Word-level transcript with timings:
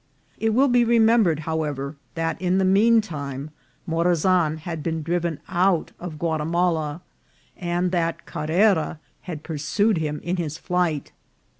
It 0.39 0.55
will 0.55 0.67
be 0.67 0.83
remember 0.83 1.29
ed, 1.33 1.41
however, 1.41 1.95
that 2.15 2.41
in 2.41 2.57
the 2.57 2.65
mean 2.65 3.01
time 3.01 3.51
Morazan 3.87 4.57
had 4.57 4.81
been 4.81 5.03
driven 5.03 5.39
out 5.47 5.91
of 5.99 6.17
Guatimala, 6.17 7.01
and 7.55 7.91
that 7.91 8.25
Carrera 8.25 8.99
had 9.29 9.43
pursued 9.43 9.99
him 9.99 10.19
in 10.23 10.37
his 10.37 10.57
flight. 10.57 11.11